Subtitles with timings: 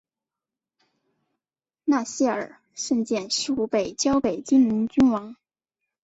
[1.85, 5.35] 纳希尔圣剑似乎被交给精灵君王。